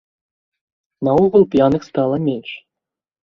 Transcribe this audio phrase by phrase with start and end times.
[1.09, 2.57] Наогул п'яных стала менш.